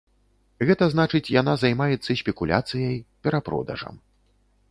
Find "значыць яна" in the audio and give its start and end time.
0.93-1.53